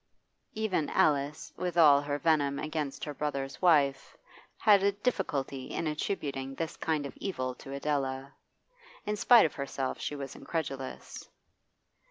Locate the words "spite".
9.15-9.45